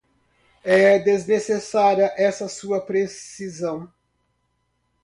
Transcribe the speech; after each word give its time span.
É 0.63 0.97
desnecessária 0.97 2.11
essa 2.17 2.49
sua 2.49 2.83
precisão. 2.83 3.87